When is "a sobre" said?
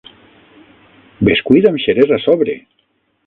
2.19-2.57